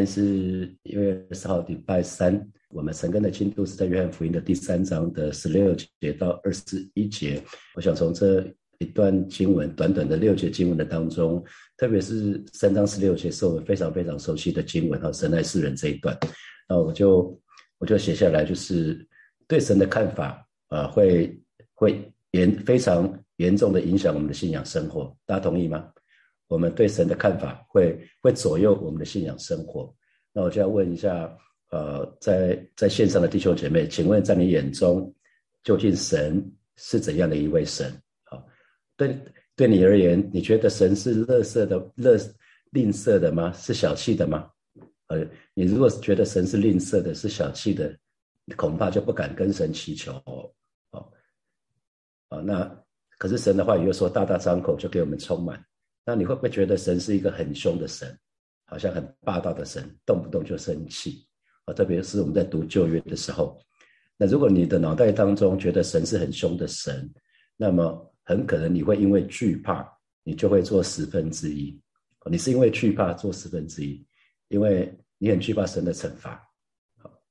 [0.00, 2.42] 天是一月二十号，礼拜三。
[2.70, 7.42] 我们神根的进度是在约翰福音的第三章的十六节到二十一节。
[7.74, 11.44] 我想从这一段经文，短短的六节经文的当中，
[11.76, 16.18] 特别是三章十六节是我们非常非常熟悉的经文哈，神爱世人这一段，
[16.66, 17.38] 那我就
[17.76, 19.06] 我就写下来，就是
[19.46, 21.38] 对神的看法啊，会
[21.74, 25.14] 会严非常严重的影响我们的信仰生活。
[25.26, 25.86] 大家同意吗？
[26.50, 29.94] 我们对神的看法会会左右我们的信仰生活。
[30.32, 31.32] 那我就要问一下，
[31.70, 35.14] 呃，在在线上的弟兄姐妹，请问在你眼中，
[35.62, 36.44] 究竟神
[36.74, 37.88] 是怎样的一位神？
[38.24, 38.44] 好，
[38.96, 39.16] 对
[39.54, 42.18] 对你而言，你觉得神是乐色的、乐
[42.70, 43.52] 吝啬的吗？
[43.52, 44.50] 是小气的吗？
[45.06, 45.24] 呃，
[45.54, 47.96] 你如果觉得神是吝啬的、是小气的，
[48.56, 50.50] 恐怕就不敢跟神祈求哦。
[52.30, 52.76] 哦，那
[53.18, 55.64] 可是神的话语又说，大大张口就给我们充满。
[56.10, 58.18] 那你会不会觉得神是一个很凶的神，
[58.64, 61.24] 好像很霸道的神，动不动就生气
[61.66, 61.72] 啊？
[61.72, 63.62] 特别是我们在读旧约的时候，
[64.16, 67.08] 那如果你的脑袋当中觉得神是很凶的神，
[67.56, 69.88] 那么很可能你会因为惧怕，
[70.24, 71.80] 你就会做十分之一。
[72.28, 74.04] 你是因为惧怕做十分之一，
[74.48, 76.44] 因为你很惧怕神的惩罚。
[76.98, 77.22] 好，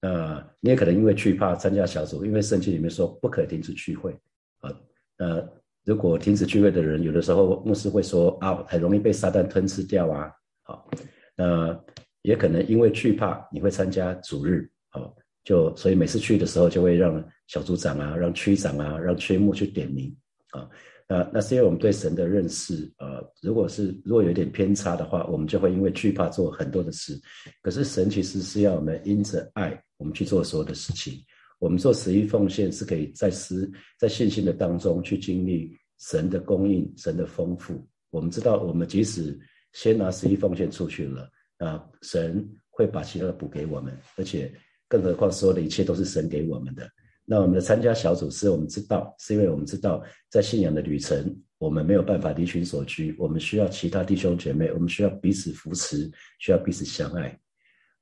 [0.00, 4.16] 那你也可能因为惧怕参加小组，因为圣经里面说不可停止聚会
[4.60, 4.70] 啊，
[5.18, 5.59] 那。
[5.84, 10.30] 如果停止聚会的人，有的时候牧师会说啊，很容易被撒旦吞吃掉啊。
[10.62, 10.88] 好，
[11.36, 11.78] 那
[12.22, 20.14] 也可能因为惧怕，你会参加主日，好，就所以每次去的时候，就会让小组长啊、让区长啊、让区牧去点名
[20.50, 20.68] 啊。
[21.08, 27.20] 那那是因为我们对神的认识，呃，如果是如果有点偏差的话，我们就会因为惧怕做很多的事。
[27.62, 31.14] 可是神其实是要我们因着爱，我们去做所有的事情。
[31.60, 37.86] 我们做十一奉献是可以在思在信心的当中去经历神的供应、神的丰富。
[38.10, 39.38] 我们知道，我们即使
[39.74, 44.50] 先拿十一奉献出去了，啊，神会把其他的补给我们，而且
[44.88, 46.88] 更何况所有的一切都是神给我们的。
[47.26, 57.38] 那我们的参加小组是我们知道，是因为我们知道在信仰的旅程，我们没有办法离群所居，我们需要其他弟兄姐妹，我们需要彼此扶持，需要彼此相爱。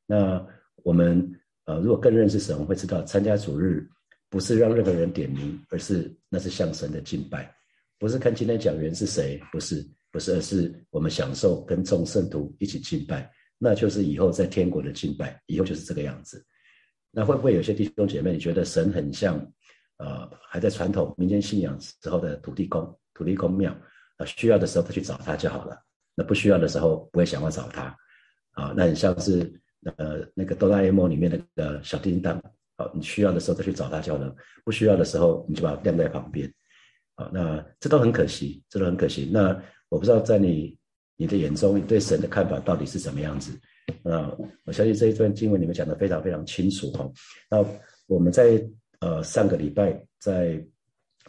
[0.07, 0.47] 那
[0.85, 1.29] 我们。
[1.69, 3.87] 呃，如果更认识神，会知道参加主日
[4.31, 7.55] 不是让任何人点名，而是那是向神的敬拜，
[7.99, 16.43] 不是看今天讲员是谁，不是，不是，而是我们享受跟众圣徒一起敬拜，那就是以后在天国的敬拜，以后就是这个样子。
[17.11, 19.37] 那会不会有些弟兄姐妹，你觉得神很像，
[19.99, 23.71] 呃，还在传统民间信仰时候的土地公、土地公庙，
[24.17, 25.79] 啊，需要的时候他去找他就好了，
[26.15, 27.95] 那不需要的时候不会想要找他，
[28.53, 29.53] 啊，那很像是。
[29.97, 32.43] 呃，那个哆啦 A 梦里面那个小叮当，
[32.77, 34.35] 好，你需要的时候再去找他就好了，
[34.65, 36.53] 不需要的时候你就把它晾在旁边，
[37.15, 39.31] 好，那这都很可惜，这都很可惜。
[39.33, 39.51] 那
[39.89, 40.77] 我不知道在你
[41.17, 43.53] 你的眼中，你对神的看法到底是什么样子？
[44.03, 47.11] 啊，我相信这一段经文你们讲的非常非常清楚哈。
[47.49, 47.65] 那
[48.07, 48.61] 我们在
[48.99, 50.61] 呃上个礼拜在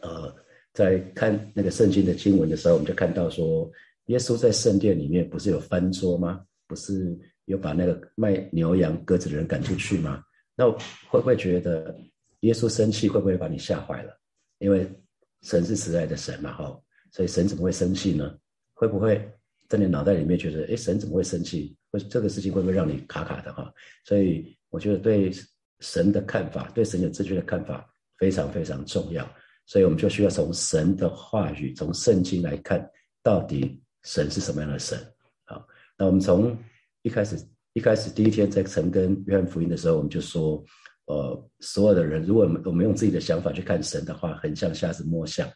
[0.01, 0.35] 呃
[0.73, 3.71] 在看那个圣经的经文的时候，我们就看到说，
[4.07, 6.41] 耶稣在圣殿里面不是有翻桌吗？
[6.67, 7.17] 不是。
[7.49, 10.23] 有把那个卖牛羊鸽子的人赶出去吗？
[10.55, 10.69] 那
[11.09, 11.99] 会不会觉得
[12.41, 13.09] 耶稣生气？
[13.09, 14.15] 会不会把你吓坏了？
[14.59, 14.87] 因为
[15.41, 16.79] 神是慈爱的神嘛，哈，
[17.11, 18.37] 所以神怎么会生气呢？
[18.75, 19.27] 会不会
[19.67, 21.75] 在你脑袋里面觉得，哎，神怎么会生气？
[21.89, 23.73] 会这个事情会不会让你卡卡的哈？
[24.03, 25.31] 所以我觉得对
[25.79, 29.27] 神的看法，对神有正确的看法非常非常重要。
[29.65, 32.87] 所以我们就需要从神的话语，从圣经来看，
[33.23, 34.99] 到底神是什么样的神？
[35.45, 35.67] 好，
[35.97, 36.55] 那我们从。
[37.01, 37.37] 一开始，
[37.73, 40.61] 一开始第一天在晨跟约翰福音的时候，我们就说，
[41.05, 45.47] 呃，所有的人，如果我们我们用自己的想法去看神的话，很像瞎子摸象。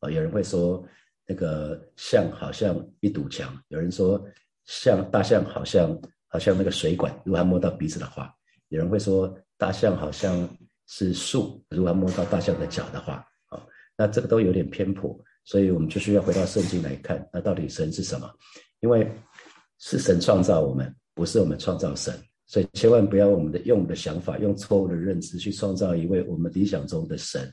[0.00, 0.84] 啊，有人会说，
[1.26, 4.22] 那个象好像一堵墙；有人说，
[4.66, 5.98] 像大象好像
[6.28, 8.26] 好像那个水管，如果它摸到鼻子的话；
[8.68, 10.46] 有人会说，大象好像
[10.88, 13.26] 是树，如果它摸到大象的脚的话。
[13.46, 13.64] 啊，
[13.96, 18.30] 那这个都有点偏颇，所以我们就需要回到圣经来看，那到底神是什么？
[18.80, 19.10] 因为。
[19.84, 22.14] 是神创造我们，不是我们创造神，
[22.46, 27.52] 所以千万不要我们的用我们的想法，用错误的认知去创造一位我们理想中的神。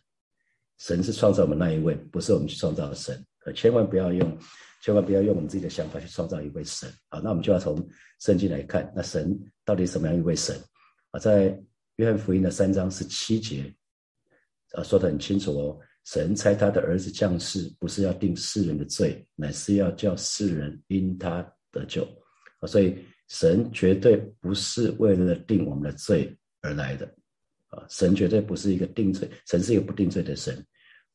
[0.77, 3.21] 神是创造我们那一位，不是我们去创造的神。
[3.39, 4.37] 可千万不要用，
[4.83, 6.87] 千万不要用我们自己的想法去创造一位神。
[7.09, 7.75] 好，那我们就要从
[8.19, 10.55] 圣经来看，那神到底什么样一位神？
[11.09, 11.59] 啊，在
[11.95, 13.73] 约翰福音的三章十七节，
[14.73, 15.79] 啊，说得很清楚哦。
[16.05, 22.07] 神差他的儿子降世，不是要定世人的罪，乃是要叫世人因他得救。
[22.67, 22.97] 所以
[23.29, 27.05] 神绝对不是为了定我们的罪而来的，
[27.67, 30.65] 啊，神绝对不是一个定罪，神是一个不定罪的神。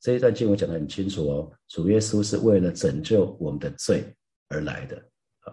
[0.01, 4.05] 这一段经文讲得很清楚哦，主耶稣是为了拯救我们的罪
[4.49, 4.97] 而来的，
[5.41, 5.53] 啊，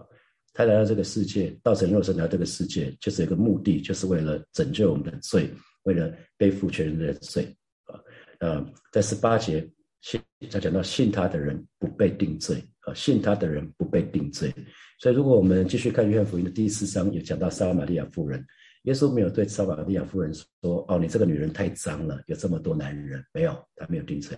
[0.54, 5.50] 他来到这个世界，道成肉身来到这个世界，就是一个目的，就是为了拯救我们的罪，
[5.84, 7.56] 为了背负全人的罪
[7.86, 8.00] 啊。
[8.40, 9.70] 呃，在十八节
[10.02, 14.54] 信他讲到信他的人不被定罪啊，信他的人不被定罪。
[15.02, 18.46] 所以，如果我们继续看约翰福音的第四章，有讲到撒玛利亚妇人，
[18.84, 24.38] 耶稣没有对撒玛利亚妇人说：“哦，你这个女人太脏了，有这么多男人。”没有，他没有定罪。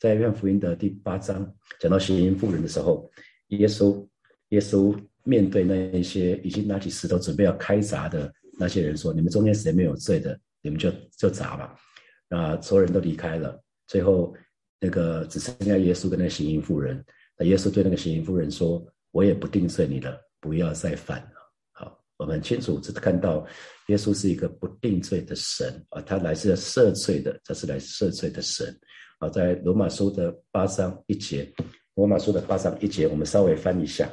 [0.00, 1.48] 在约翰福音的第八章
[1.78, 3.08] 讲到行淫妇人的时候，
[3.48, 4.04] 耶稣
[4.48, 4.98] 耶稣。
[5.22, 11.78] 面对那一些已经拿起石头准备要开砸的那些人说：“你们中间谁没有罪的，你们就就砸吧。”
[12.26, 14.34] 那所有人都离开了，最后
[14.80, 17.04] 那个只剩下耶稣跟那个行淫妇人。
[17.38, 23.46] 那耶稣对那个行淫妇人说：“我也不定罪你了，不要再犯了。”好，我们清楚只看到
[23.88, 28.78] 耶稣是一个不定罪的神啊，他来自赦罪的，他是来赦罪的神
[29.18, 29.28] 好。
[29.28, 31.52] 在罗马书的八章一节，
[31.94, 34.10] 罗马书的八章一节，我们稍微翻一下。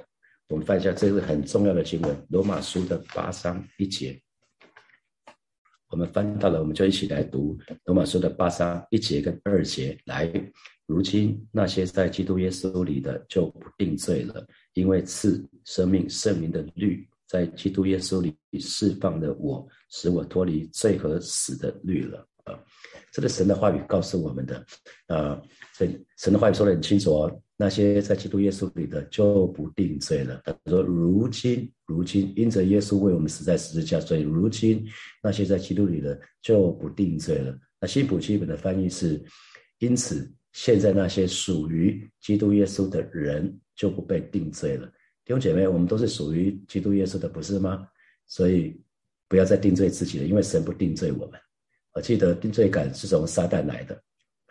[0.49, 4.17] 我们翻一下，这是很重要的经文，《罗马书》的八章一节。
[5.89, 9.97] 我们翻到了，我们就一起来读《罗马书》的八章一节跟二节。
[10.05, 10.25] 来，
[10.87, 14.43] 如今那些在基督耶稣里的就不定罪了，
[14.73, 22.25] 因为赐生命圣灵的律在基督耶稣里释放了我，使我脱离罪和死的律了。
[22.45, 22.57] 啊，
[23.11, 24.65] 这个神的话语告诉我们的，
[25.07, 25.41] 啊，
[25.77, 27.41] 神神的话语说得很清楚哦。
[27.57, 30.39] 那些在基督耶稣里的就不定罪了。
[30.45, 34.85] 他说：“如今，如今因着耶稣为我们死在十字架，所以如今
[35.23, 39.21] 那些在基督里的就不定罪了。”那新普基本的翻译是
[39.79, 44.87] ：“因此，现在那些属于基督耶稣的人就不被定罪了。”
[45.23, 47.87] 弟兄姐妹，我们都是属于基督耶稣的，不是吗？
[48.25, 48.81] 所以
[49.27, 51.39] 不要再定罪自己了，因为神不定罪我们。
[51.93, 53.93] 我记得定罪感是从撒旦来的。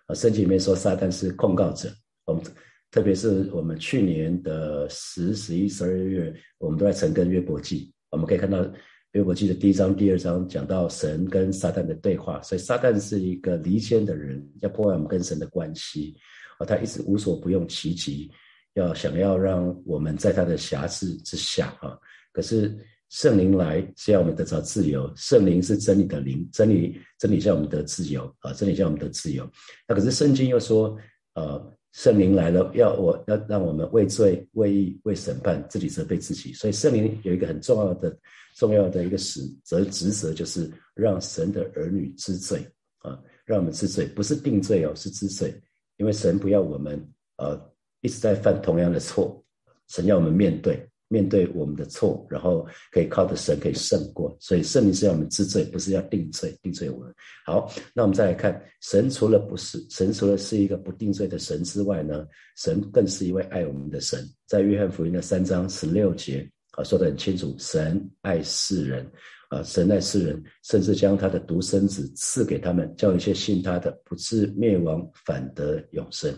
[0.06, 1.93] 啊，圣经里面说撒旦是控告者。
[2.26, 2.43] 我们。
[2.88, 7.93] 特别是我们去年的十、十一、十二月，我们都在陈跟约伯记。
[8.11, 8.64] 我们可以看到
[9.12, 12.43] 因为我记得第一章、第二章讲到神跟撒旦的对话。
[12.43, 16.17] 所以撒旦是一个离间的人，要破坏我们跟神的关系。
[16.58, 18.31] 啊，他一直无所不用其极，
[18.75, 21.69] 要想要让我们在他的辖制之下。
[21.81, 21.97] 啊，
[22.32, 22.76] 可是
[23.08, 25.11] 圣灵来是要我们得到自由。
[25.17, 28.31] 圣灵是真理的灵，真理真理叫我们得自由。
[28.41, 29.50] 啊，真理叫我们得自由。
[29.88, 30.97] 那可是圣经又说，
[31.35, 31.75] 呃。
[31.96, 36.52] 圣灵来了，要我要让我们为罪、为义、为审判，自己责备自己。
[36.52, 38.14] 所以圣灵有一个很重要的、
[38.54, 42.60] 重要的一个使责职责，就是让神的儿女知罪
[42.98, 45.58] 啊，让我们知罪，不是定罪哦，是知罪。
[45.96, 47.02] 因为神不要我们
[47.38, 47.58] 呃
[48.02, 49.43] 一直在犯同样的错，
[49.88, 50.87] 神要我们面对。
[51.08, 57.14] 面对我们的错，然后可以靠着神可以胜过，所以圣灵是要我们知罪，不是要定罪，定罪我们。
[57.44, 62.26] 好，那我们再来看，神除了不是神除了是一个不定罪的神之外呢，
[62.56, 64.29] 神更是一位爱我们的神。
[64.47, 69.08] 在约翰福音的三章十六节啊，说得很清楚，神爱世人
[69.49, 76.32] 啊，神爱世人，甚至将他的独生子赐给他们，叫一切信他的不至灭亡，反得永生。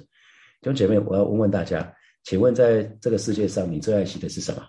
[0.60, 1.90] 弟兄姐妹，我要问问大家。
[2.28, 4.62] 请问，在这个世界上，你最爱惜的是什么？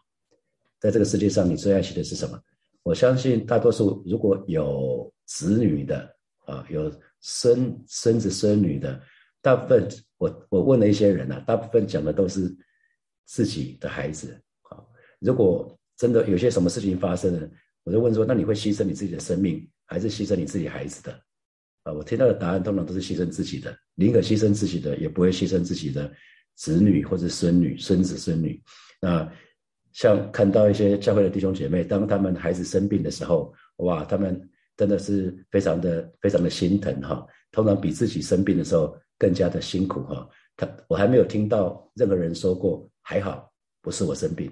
[0.80, 2.42] 在这个世界上，你最爱惜的是什么？
[2.84, 6.16] 我相信大多数如果有子女的
[6.46, 6.90] 啊，有
[7.20, 8.98] 孙孙子孙女的，
[9.42, 9.86] 大部分
[10.16, 12.50] 我我问了一些人呐，大部分讲的都是
[13.26, 14.80] 自己的孩子啊。
[15.20, 17.50] 如果真的有些什么事情发生了，
[17.84, 21.12] 我就问说，那你会牺牲你自己的生命，还是牺牲你自己孩子的？
[21.84, 26.10] 啊，我听到的答案通常都是牺牲自己的，宁可牺牲自己的，也不会牺牲自己的。
[26.60, 28.62] 子女或者孙女、孙子孙女，
[29.00, 29.32] 那
[29.94, 34.38] 像看到一些教会的弟兄姐妹，当他们孩子生病的时候，哇，他们
[34.75, 37.25] 真的是非常的、非常的心疼哈。
[37.50, 40.28] 通常比自己生病的时候更加的辛苦哈。
[40.58, 43.50] 他我还没有听到任何人说过还好
[43.82, 44.51] 不是我生病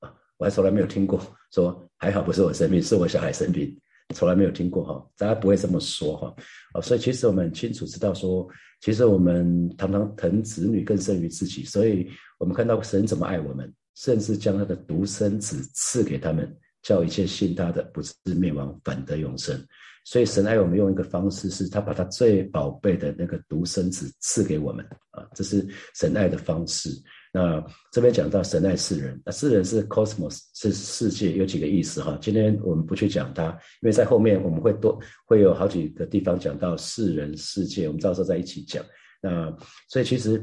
[0.00, 1.20] 啊，我还从来没有听过
[1.52, 3.78] 说还好不是我生病，是我小孩生病。
[4.14, 6.34] 从来没有听过哈，大家不会这么说哈，
[6.74, 8.46] 哦，所以其实我们清楚知道说，
[8.80, 12.08] 其实我们常常疼子女更胜于自己，所以
[12.38, 19.60] 我们看到神怎么爱我们，甚至将他的独生子赐给他们，叫一切信他的不至灭亡，反得永生。
[20.04, 26.90] 所以神爱我们用一个方式，是他把他最宝贝的那个独生子赐给我们啊，这是神爱的方式。
[27.38, 27.62] 那
[27.92, 32.16] 这边讲到神爱世人，那世人是 cosmos 是世界，有几个意思哈？
[32.18, 33.50] 今天我们不去讲它，
[33.82, 38.82] 因为在后面我们会多会有好几个地方讲到世人世界，我们到时候再一起讲。
[39.20, 39.54] 那
[39.86, 40.42] 所以其实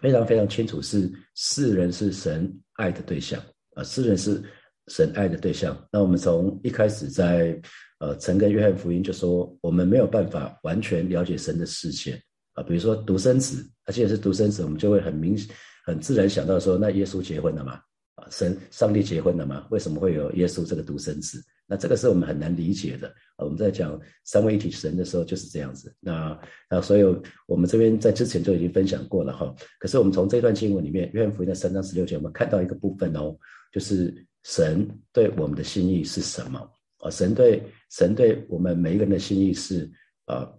[0.00, 3.42] 非常非常清楚，是世人是神爱的对象
[3.74, 4.40] 啊，世人是
[4.86, 5.76] 神爱的对象。
[5.90, 7.60] 那我们从一开始在
[7.98, 12.22] 呃陈跟约翰福音就说，我们没有办法完全了解神的世界
[12.52, 15.52] 啊，比如说独生子，而且是独生子，我们就会很明显。
[15.90, 17.72] 很自然想到说，那耶稣结婚了嘛？
[18.14, 19.66] 啊，神上帝结婚了吗？
[19.70, 21.42] 为什么会有耶稣这个独生子？
[21.66, 23.12] 那这个是我们很难理解的。
[23.38, 25.94] 我们在讲三位一体神的时候就是这样子。
[26.00, 27.02] 那那所以
[27.46, 29.54] 我们这边在之前就已经分享过了哈。
[29.78, 33.36] 可是我们从这段经文里面，约翰福音的三章十六节，我们看到一个部分哦，
[33.72, 36.58] 就是神对我们的心意是什么
[36.98, 37.10] 啊？
[37.10, 39.90] 神对神对我们每一个人的心意是
[40.26, 40.50] 啊，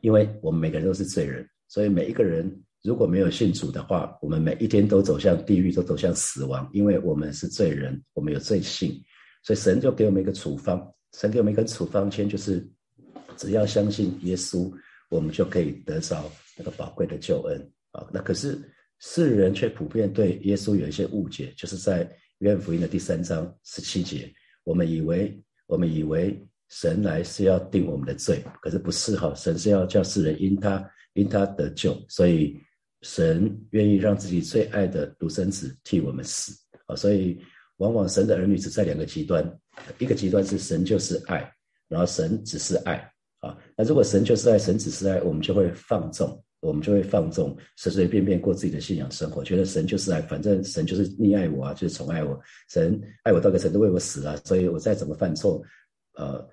[0.00, 2.50] 因为我们每个人都是罪人，所以每一个人。
[2.88, 8.98] 如果没有信主的话，我们每一天都走向地狱，都走向死亡，因为我们是罪人，我们有罪性，
[9.42, 12.66] 所以神就给我们一个处方，神给我们一个处方签，就是
[13.36, 14.72] 只要相信耶稣，
[15.10, 17.60] 我们就可以得着那个宝贵的救恩
[17.92, 18.08] 啊。
[18.10, 18.58] 那可是
[19.00, 24.32] 世人却普遍对耶稣有一些误解，就是在约翰福音的第三章十七节，
[24.64, 32.58] 我们以为我们以为神来是要定我们的罪，可是不是哈，神是要叫世人因他因他得救，所以。
[33.02, 36.52] 神愿意让自己最爱的独生子替我们死
[36.86, 37.38] 啊，所以
[37.76, 39.44] 往往神的儿女只在两个极端，
[39.98, 41.52] 一个极端是神就是爱，
[41.88, 42.96] 然后神只是爱
[43.40, 43.56] 啊。
[43.76, 55.62] 那如果神就是爱，神只是爱，我们就会放纵，我们就会放纵，随随便便过自己的信仰生活，觉得神就是爱，反正神就是溺爱我啊，就是宠爱我，神爱我到个程度为我死了，所以我再怎么犯错，
[56.14, 56.48] 呃。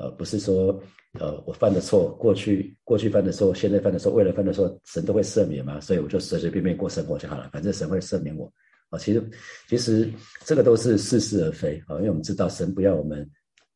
[0.00, 0.80] 呃，不是说，
[1.18, 5.78] 呃，我犯的错，过去过去犯的错，现在犯的错，未来犯的错，神都会赦免吗？
[5.78, 8.50] 所以我就随随便便过生活就好了，反正神会赦免我。
[8.88, 9.22] 啊，其实
[9.68, 10.10] 其实
[10.46, 13.28] 这个都是似是而非啊，因为我们知道神不要我们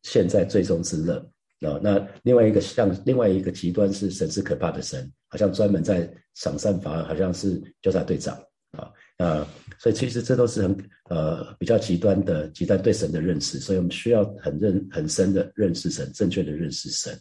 [0.02, 1.16] 现在最终之乐
[1.60, 1.78] 啊。
[1.82, 8.34] 那另外一个像另外一个极端是神是可怕的神，好像专门在赏善罚，好像是纠察队长
[8.72, 8.90] 啊。
[9.18, 9.46] 啊，
[9.78, 10.76] 所以其实这都是很
[11.10, 17.12] 呃比较极端的极端对神的认识，所以我们需要很认很深的认识神，正确的认识神。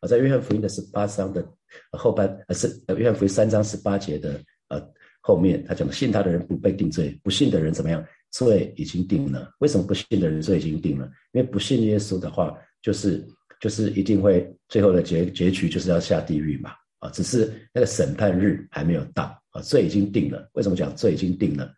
[0.00, 1.46] 啊，在约翰福音的十八章的
[1.92, 4.82] 后半，呃是约翰福音三章十八节的呃
[5.20, 8.04] 后面，他讲信他的人不被定罪，不信的人怎么样？
[8.30, 9.50] 罪已经定了。
[9.58, 11.06] 为什么不信的人罪已经定了？
[11.32, 13.26] 因为不信耶稣的话，就是
[13.60, 16.70] 就是一定会最后的结结局就是要下地狱嘛。
[17.00, 19.36] 啊，只是那个审判日还没有到。
[19.50, 20.48] 啊，罪已经定了。
[20.52, 21.74] 为什么讲罪已经定了？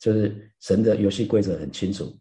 [0.00, 2.12] 就是神的游戏规则很清楚，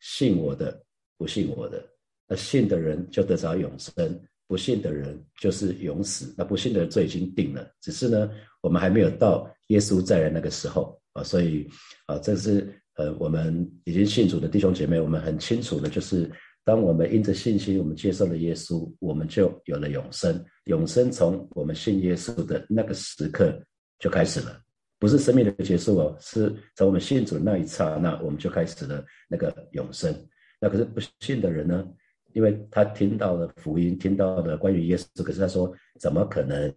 [0.00, 0.82] 信我的，
[1.16, 1.82] 不信我的，
[2.28, 6.34] 那信的人就得着永生，不信的人就是永死。
[6.36, 8.28] 那不信的罪已经定了，只是呢，
[8.60, 11.22] 我们还没有到耶稣再来那个时候啊。
[11.22, 11.66] 所以
[12.06, 16.28] 啊，这是呃，我们已经信主的弟兄姐妹，我们很清楚的，就是
[16.64, 20.44] 当我们因着信心，我们接受了耶稣，我们就有了永生。
[20.64, 23.56] 永生从我们信耶稣的那个时刻。
[24.00, 24.58] 就开始了，
[25.00, 30.14] 不是生命的结束哦，是从我们信主的那一刹那，我们就开始了那个永生。
[30.60, 31.88] 那可是不信的人呢？
[32.34, 36.72] 因为他听到了福音，听到了关于耶稣，可是他说：怎么可能？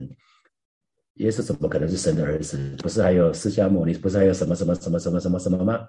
[1.15, 2.57] 耶稣怎么可能是神的儿子？
[2.77, 3.93] 不是还有释迦牟尼？
[3.93, 5.85] 不是还有什么什么什么什么什么什么吗？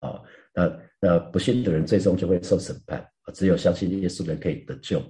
[0.00, 0.20] 啊，
[0.52, 3.08] 那那不信的人最终就会受审判。
[3.32, 5.00] 只有相信耶稣的人可以得救。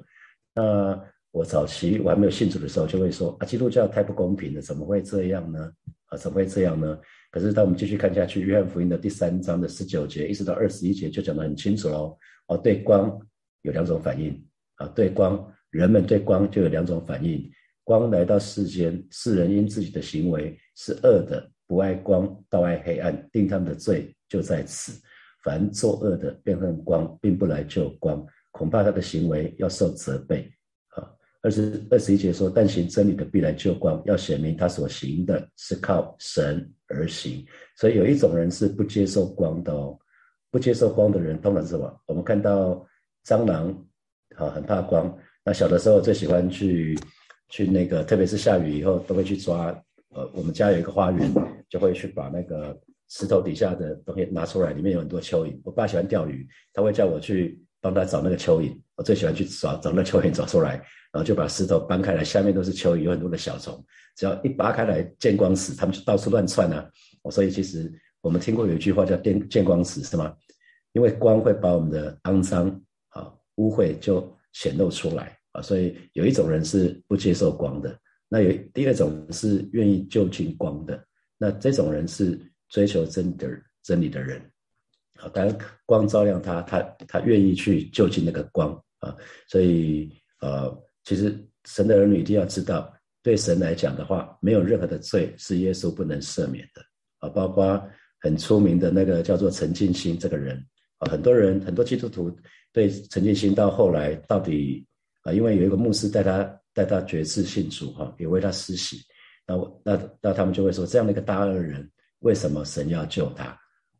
[0.55, 1.03] 那。
[1.37, 5.71] 我早期我还没有信主的时候，就会说啊，基督教太不公平了，怎么会这样呢？
[6.07, 6.99] 啊，怎么会这样呢？
[7.31, 12.17] 可是当我们继续看下去，约翰福音的第三章的十九节一直到二十一节，就讲得很清楚喽。
[12.47, 13.21] 哦，对光
[13.61, 14.43] 有两种反应
[14.77, 17.47] 啊，对光，人们对光就有两种反应。
[17.85, 24.99] 光来到世间，世人因自己的行为是恶的，不爱光，倒爱黑暗，定他们的罪就在此。
[25.45, 30.51] 凡作恶的，便恨光，并不来救光，恐怕他的行为要受责备。
[31.47, 37.47] 二十二十一节说：“但行真理的必然救光，要显明他所行的是靠神而行。
[37.77, 39.97] 所以有一种人是不接受光的哦，
[40.51, 42.01] 不接受光的人通常是什么？
[42.07, 42.85] 我们看到
[43.25, 43.69] 蟑螂，
[44.35, 45.17] 啊，很怕光。
[45.45, 46.99] 那小的时候最喜欢去
[47.49, 49.67] 去那个，特别是下雨以后，都会去抓。
[50.17, 51.33] 呃，我们家有一个花园，
[51.69, 52.77] 就会去把那个
[53.09, 55.57] 石头底下的东西拿出来，里面有很多蚯蚓。
[55.63, 58.77] 我爸喜欢钓鱼，他会叫我去帮他找那个蚯蚓。
[58.97, 63.83] 我最喜欢去找找那蚯蚓找出来。”然后就把石头搬开来，下面都是蚯蚓，有很多的小虫。
[64.17, 66.91] 只要一拔开来，见光死，他们就到处乱窜啊！
[67.31, 67.91] 所以其实
[68.21, 70.35] 我们听过有一句话叫“见见光死”，是吗？
[70.93, 72.69] 因为光会把我们的肮脏
[73.11, 75.63] 啊、污秽就显露出来啊。
[75.63, 81.03] 所以有一种人是不接受光的，那有第二种是愿意就近光的。
[81.39, 83.49] 那这种人是追求真的
[83.83, 84.39] 真理的人
[85.19, 85.29] 啊。
[85.35, 89.15] 当然，光照亮他，他他愿意去就近那个光啊。
[89.49, 90.77] 所以呃。
[91.09, 91.33] 其实
[91.67, 92.93] 神的儿女一定要知道，
[93.23, 96.83] 对神来讲的话，没有任何的罪是耶稣不能赦免的
[97.21, 97.29] 啊！
[97.29, 97.81] 包括
[98.19, 100.61] 很出名的那个叫做陈进兴这个人
[100.99, 102.37] 啊，很多人很多基督徒
[102.73, 104.85] 对陈进兴到后来到底
[105.23, 108.99] 啊，因为有一个牧师带他带他决志信主哈，也为他施洗，
[109.47, 109.55] 那
[109.85, 113.57] 那那他们就会说，这样的一个大恶人，为什么神要救他？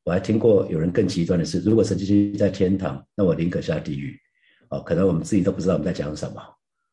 [0.07, 4.17] 我还听过有人更极端的是，如果神继续在天堂，那我宁可下地狱。
[4.69, 6.41] 哦，可能我们自己都不知道我们在讲什么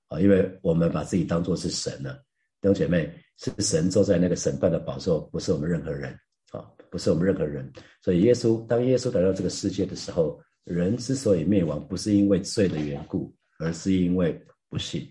[0.08, 2.16] 啊，因为我们把自己当作是神了。
[2.60, 6.12] 弟兄姐妹，是神坐在那个审判的宝座，不是我们任何人
[6.50, 7.72] 啊，不是我们任何人。
[8.02, 15.08] 所以耶稣，当耶稣来到这个世界的时候，人之所以灭亡，不是因为罪的缘故，而是因为不信。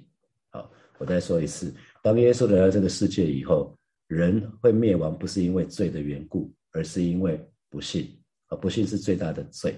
[0.50, 0.68] 好，
[0.99, 3.78] 我再说一次，当耶稣来到这个世界以后，
[4.09, 7.40] 人会灭亡，不是因为罪的缘故，而是因为
[7.73, 8.07] 不信。
[8.49, 9.75] 啊，不信是最大的罪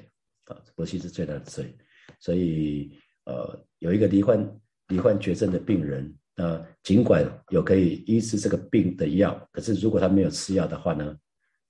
[0.47, 1.73] 啊，不信是最大的罪。
[2.19, 2.93] 所以，
[3.25, 11.17] 呃，有一个罹患罹患绝症的病人，那尽管有可以医治这个病的药，可是如果他没有吃药的话呢，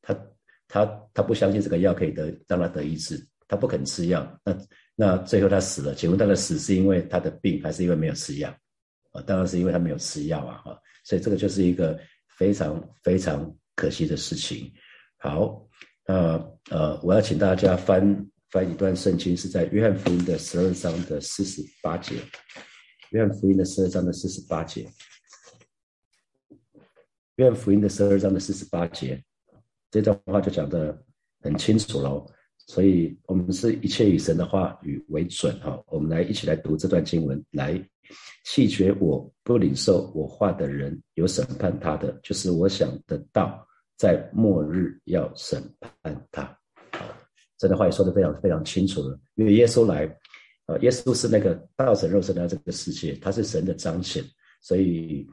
[0.00, 0.19] 他
[0.66, 4.59] 他他不相信这个药可以得让他得医治，他不肯吃药，那
[4.95, 5.95] 那最后他死了。
[5.95, 8.49] 请问他的死是因为他的病，还是因为没有吃药？
[9.12, 10.57] 啊，当然是因为他没有吃药啊！
[10.64, 12.00] 哈，所以这个就是一个
[12.38, 14.73] 非常非常可惜的事情。
[15.19, 15.64] 好，
[16.06, 18.26] 那呃，我要请大家翻。
[18.50, 22.14] 翻一段圣经是在约翰福音的十二章的四十八节，
[23.11, 24.88] 约翰福音的十二章的四十八节，
[27.34, 29.20] 约翰福音的十二章的四十八节，
[29.90, 30.96] 这段话就讲的
[31.40, 32.25] 很清楚喽。
[32.68, 35.82] 所以，我们是一切以神的话语为准哈。
[35.88, 37.76] 我们来一起来读这段经文，来
[38.44, 46.56] 弃绝我不领受我话的人，有审判他的，就是我想得到，在末日要审判他。
[47.60, 50.04] 神的话也说的非常非常清楚了，因为耶稣来，
[50.66, 54.22] 呃，耶稣是那个道成肉身来这个世界，他是神的彰显，
[54.60, 55.26] 所以，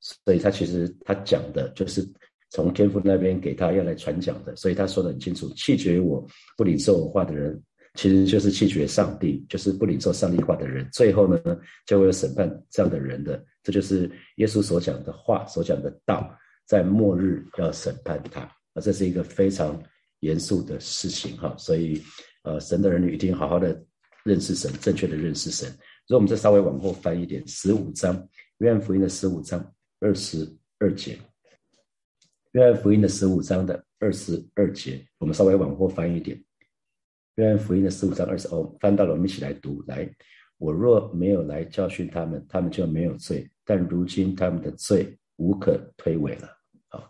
[0.00, 2.04] 所以他其实他讲的就是
[2.50, 7.62] 从天父那边给他要来传讲的，所以他说的很清楚，弃绝我不领受我话的人，
[7.94, 11.38] 其实就是弃绝上帝，就是不领受上帝话的人，最后呢
[11.86, 16.34] 就会有审判这样的人的，这就是耶稣所讲的话，所讲的道，
[16.66, 19.82] 在末日要审判他，啊，这是一个非常。
[20.22, 22.00] 严肃的事情哈，所以
[22.44, 23.84] 呃，神的儿女一定好好的
[24.22, 25.68] 认识神，正确的认识神。
[26.06, 30.48] 如果我们再稍微往后翻一点，十五章约翰福音的十五章二十
[30.78, 31.18] 二节，
[32.52, 36.40] 约翰福音的十五章的二十二节，我们稍微往后翻一点，
[37.34, 39.82] 约翰福音的十五章二十哦，翻到了，我们一起来读。
[39.88, 40.08] 来，
[40.58, 46.48] 我若没有来教训他们，他们就没有罪；但如今他们的罪无可推诿了。
[46.88, 47.02] 啊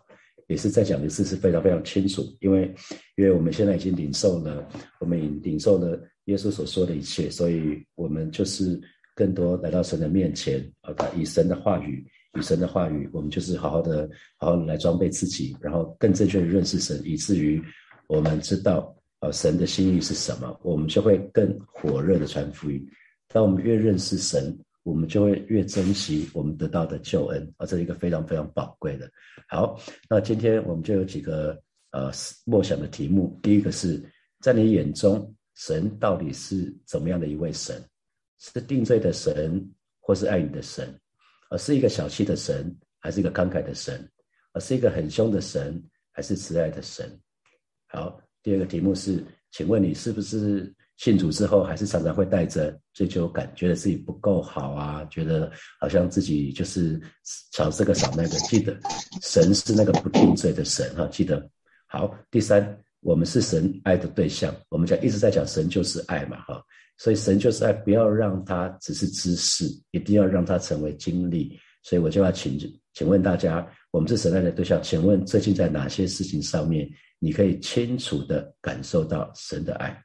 [0.47, 2.71] 也是在讲的事是非常非常清楚，因为
[3.15, 4.67] 因为我们现在已经领受了，
[4.99, 8.79] 我们已领受了耶稣所说的一切，所以我们就是
[9.15, 12.05] 更多来到神的面前啊，以神的话语，
[12.37, 14.07] 以神的话语，我们就是好好的，
[14.37, 17.59] 好好来装备自己，然后更正确的认识神，以至于
[18.07, 22.85] 我们知道啊神的心意是什么，我们就会更火热的传福音。
[23.29, 24.55] 当我们越认识神。
[24.83, 29.09] 我们就会越珍惜我们得到的救恩，啊，这是一个非常非常宝贵的。
[29.47, 31.57] 好，那今天我们就有几个
[31.91, 32.11] 呃
[32.45, 33.39] 默想的题目。
[33.41, 34.03] 第一个是
[34.41, 37.81] 在你眼中，神到底是怎么样的一位神？
[38.39, 39.65] 是定罪的神，
[40.01, 40.93] 或是爱你的神？
[41.49, 44.05] 而是一个小气的神，还是一个慷慨的神？
[44.51, 47.09] 而是一个很凶的神，还是慈爱的神？
[47.87, 50.73] 好，第二个题目是，请问你是不是？
[51.03, 56.97] 信主之后，还是常常会带着追求感，觉得自己不够好啊，觉得好像自己就是
[57.51, 58.29] 少这个少那个。
[58.47, 58.73] 记得
[59.21, 61.45] 神是那个不定罪的神哈，记得
[61.87, 62.17] 好。
[62.31, 62.65] 第三，
[63.01, 66.63] 我们是神爱的对象，我们讲一直在讲神就是爱嘛哈，
[66.97, 71.59] 所以神就是爱，不要让他只是知识，一定要让他成为经历。
[71.81, 72.57] 所以我就要请
[72.93, 76.89] 请问大家，我们是神爱的对象，请问最近在哪些事情上面，
[77.19, 80.01] 你可以清楚的感受到神的爱？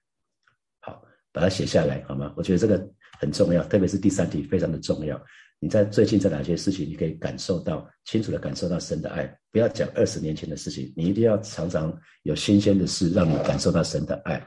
[1.39, 2.35] 把它写下来好吗？
[2.37, 2.85] 我觉得这个
[3.21, 5.17] 很重要，特别是第三题非常的重要。
[5.61, 9.33] 你在最近在哪些事情，你可以感受到清楚的感受到神的爱？
[9.53, 14.45] 不要讲二十年前的事情，你一定要常常有新鲜的事，让你感受到神的爱。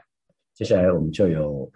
[0.52, 1.72] 接下来我们就有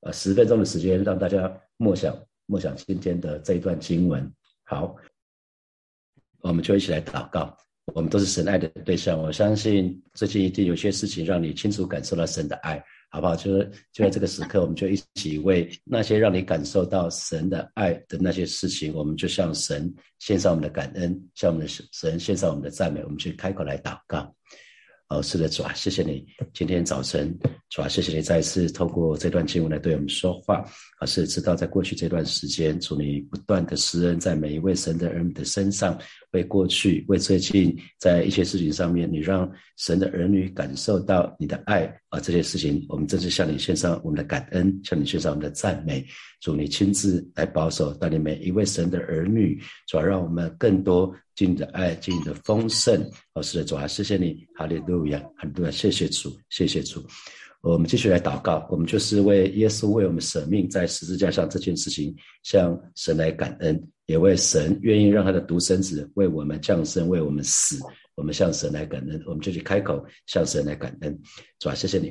[0.00, 2.12] 呃十分钟的时间，让大家默想
[2.46, 4.28] 默想今天的这一段经文。
[4.64, 4.96] 好，
[6.40, 7.56] 我们就一起来祷告。
[7.94, 12.84] 我们都是神爱的对象，我相信最近一定有些事情让你清楚感受到神的爱。
[13.12, 13.36] 好不好？
[13.36, 23.04] 就是就在这个时刻，我们就一起为那些让你感受到神的爱的那些事情，我们就向神献上我们的感恩，向我们的神献上我们的赞美。
[23.04, 24.34] 我们去开口来祷告。
[25.08, 27.38] 哦，是的，主啊，谢谢你今天早晨，
[27.72, 30.62] 主啊，谢谢你再一次透过这段经文来对我们说话。
[30.98, 35.98] 而是知道在过去这段时间，主你不断的施恩在每一位神的儿女的身上，
[36.30, 42.20] 为过去，为最近，在一些事情上面，你让神的儿女感受到你的爱啊！
[42.20, 46.06] 这些事情，我们正式向你献上我们的感恩，向你献上我们的赞美。
[46.40, 49.58] 主，你亲自来保守带领每一位神的儿女，
[49.88, 53.02] 主要让我们更多经你的爱，经你的丰盛。
[53.32, 57.04] 哦，是的，主啊，谢谢你，哈利路亚，很多谢谢主，谢谢主。
[57.62, 67.78] 我们继续来祷告，我们就是为耶稣为我们舍命在十字架上这件事情，向神来感恩，也为神愿意让他的独生子为我们降生，为我们死，
[68.16, 69.22] 我们向神来感恩。
[69.26, 71.16] 我们就去开口向神来感恩，
[71.60, 72.10] 主啊，谢谢你，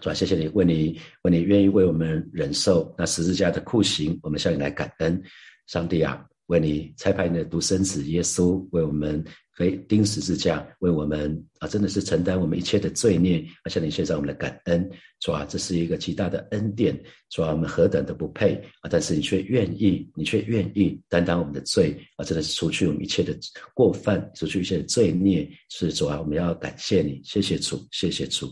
[0.00, 5.22] 主啊，谢谢你，为你为你愿意为我们忍受那十字架的酷刑，我们向你来感恩，
[5.68, 9.24] 上帝啊，为你差派你的独生子耶稣为我们。
[9.54, 16.98] 可以钉十字架，为我们啊，真的是承担我们一切的罪孽，而向你献上我们的感恩，主啊，这是一个极大的恩典，
[17.30, 23.36] 主啊，我们何等的不配啊，但是你却愿意，你却愿意担当我们的罪啊，真的是除去我们一切的
[23.74, 28.50] 过犯，除去一切的罪孽，是主啊，我们要感谢你，谢谢主，谢谢主，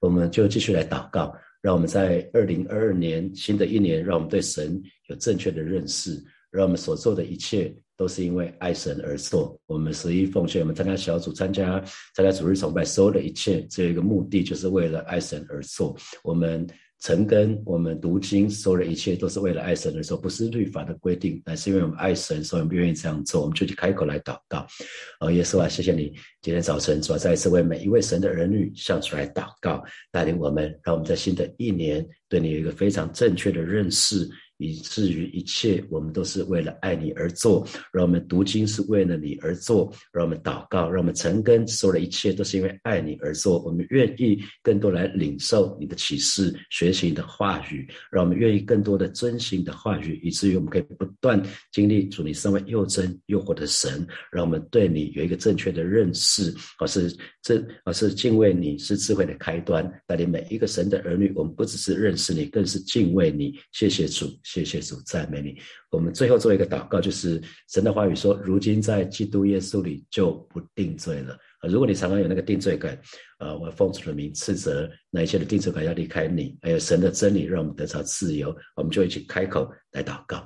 [0.00, 1.30] 我们就继续来祷告，
[1.60, 6.18] 让我们在二零二二年新的一年，让我们对神有正确的认识，
[6.50, 7.70] 让我们所做的一切。
[7.98, 9.60] 都是因为爱神而做。
[9.66, 11.82] 我们十一奉献，我们参加小组、参加
[12.14, 15.96] 参加主日崇拜，所有的一切，只有一个目的，就是为了爱神而做。
[16.22, 16.64] 我们
[17.00, 23.42] 成根，我们读经，所有的一切都是为了爱神而做，不是律法的规定，乃是因为我们爱神，所以我们愿意这样做。
[23.42, 24.66] 我们就去开口来祷告。
[25.20, 29.82] 哦，耶稣啊，谢谢你今天早晨主要再一次为每一位神的儿女向出来祷告，
[30.12, 34.28] 带领我们，让我们在新的一年对你有一个非常正确的认识。
[34.58, 43.62] 以至于一切，我们都是为了爱你而做；让我们读经是为了你而做；让我们祷告，让我们成根，所有的一切都是因为爱你而做。
[43.62, 51.40] 我们愿意更多来领受你的启示，学习你的话语；让我们愿意更多的遵循的话语，以至于我们可以不断
[51.72, 59.88] 经历主你身为又真又活的神，让我们对你有一个正确的认识，而是这而是敬畏你是智慧的开端。
[60.06, 63.54] 带领每一个神的儿女，我们不只是认识你，更是敬畏你。
[63.72, 64.26] 谢谢主。
[64.50, 65.58] 谢谢主赞美你。
[65.90, 71.38] 我们最后做一个祷告，就是神的话语说：如今在基督耶稣里就不定罪了。
[71.60, 72.96] 啊，如果你常常有那个定罪感，
[73.38, 76.56] 啊，我奉主的名斥责那一切的定罪感要离开你。
[76.62, 80.36] 还有神的真理让我们得到自由，我们就一起开口来祷告。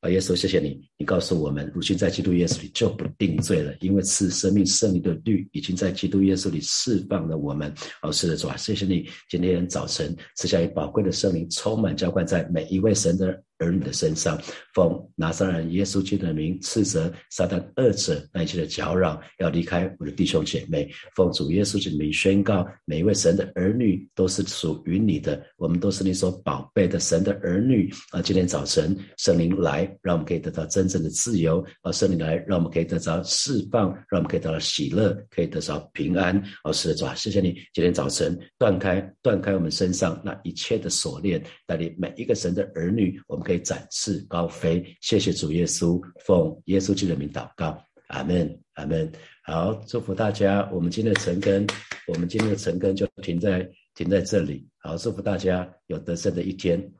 [0.00, 7.72] 啊，耶稣，谢谢你，你告诉我们，如今在基督耶稣里就不定罪了，因为赐生命圣灵的律已经在基督耶稣里释放了我们。
[8.02, 13.42] 哦，是的，主啊，谢谢你，今天早晨赐下一宝贵的圣灵，充满浇灌在每一位神的。
[13.64, 14.38] 儿女的身上，
[14.74, 20.90] 奉拿撒勒耶稣基督的名斥责撒旦二者那一切的搅扰，要离开我的弟兄姐妹。
[21.16, 27.90] 奉主耶稣基督的名宣告，每一位神的儿女都是属于你的，我们都是你所宝贝的神的儿女。
[28.10, 36.40] 啊，今天早晨圣灵来，让我们可以得到真正的自由；啊，圣灵来，让我们可以得到释放，让我们可以得到喜乐，可以得到平安。
[36.64, 43.53] 哦，是的，主啊，谢谢你，今天早晨断开断开我们身上那一切的锁链，带领每一个神的儿女，我们可以。
[43.58, 49.10] 展翅高飞，谢谢主耶稣，奉耶稣基督的名祷告，阿门，阿门。
[49.44, 51.66] 好，祝福大家，我们今天的晨更，
[52.08, 54.66] 我们今天的晨更就停在停在这里。
[54.78, 56.90] 好，祝福大家有得胜的一天。